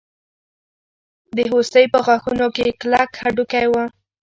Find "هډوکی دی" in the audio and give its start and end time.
3.21-3.85